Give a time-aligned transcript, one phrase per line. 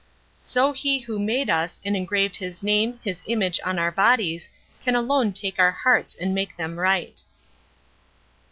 [0.41, 4.49] "So He who made us, and engraved his name, his image, on our bodies,
[4.83, 7.21] can alone take our hearts and make them right."